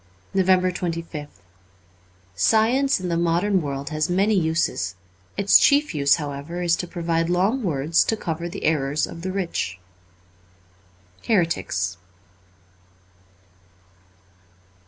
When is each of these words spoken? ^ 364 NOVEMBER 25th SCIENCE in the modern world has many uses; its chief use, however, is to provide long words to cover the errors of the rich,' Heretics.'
^ 0.29 0.31
364 0.33 0.87
NOVEMBER 0.89 1.21
25th 1.27 1.41
SCIENCE 2.33 2.99
in 3.01 3.09
the 3.09 3.15
modern 3.17 3.61
world 3.61 3.91
has 3.91 4.09
many 4.09 4.33
uses; 4.33 4.95
its 5.37 5.59
chief 5.59 5.93
use, 5.93 6.15
however, 6.15 6.63
is 6.63 6.75
to 6.75 6.87
provide 6.87 7.29
long 7.29 7.61
words 7.61 8.03
to 8.03 8.17
cover 8.17 8.49
the 8.49 8.63
errors 8.63 9.05
of 9.05 9.21
the 9.21 9.31
rich,' 9.31 9.77
Heretics.' 11.27 11.97